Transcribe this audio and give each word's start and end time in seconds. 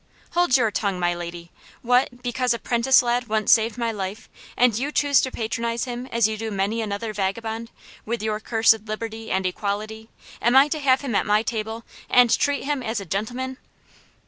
"Hold 0.31 0.57
your 0.57 0.71
tongue, 0.71 0.99
my 0.99 1.13
lady. 1.13 1.51
What, 1.83 2.23
because 2.23 2.55
a 2.55 2.57
'prentice 2.57 3.03
lad 3.03 3.27
once 3.27 3.51
saved 3.51 3.77
my 3.77 3.91
life, 3.91 4.29
and 4.57 4.75
you 4.75 4.91
choose 4.91 5.21
to 5.21 5.29
patronise 5.31 5.83
him 5.83 6.07
as 6.07 6.27
you 6.27 6.37
do 6.37 6.49
many 6.49 6.81
another 6.81 7.13
vagabond, 7.13 7.69
with 8.03 8.23
your 8.23 8.39
cursed 8.39 8.85
liberty 8.87 9.29
and 9.29 9.45
equality, 9.45 10.09
am 10.41 10.55
I 10.57 10.69
to 10.69 10.79
have 10.79 11.01
him 11.01 11.13
at 11.13 11.27
my 11.27 11.43
table, 11.43 11.85
and 12.09 12.35
treat 12.35 12.63
him 12.63 12.81
as 12.81 12.99
a 12.99 13.05
gentleman? 13.05 13.59